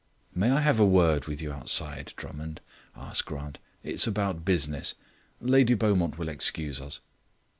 [0.33, 2.59] "May I have a word with you outside, Drummond?"
[2.95, 3.59] asked Grant.
[3.83, 4.95] "It is about business.
[5.39, 7.01] Lady Beaumont will excuse us."